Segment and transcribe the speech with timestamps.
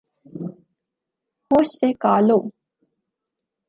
[1.51, 2.39] ہوش سے کا لو